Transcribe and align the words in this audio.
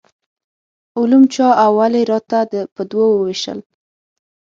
علوم 0.99 1.23
چا 1.33 1.47
او 1.63 1.71
ولې 1.79 2.01
راته 2.11 2.39
په 2.75 2.81
دوو 2.89 3.05
وویشل. 3.13 3.59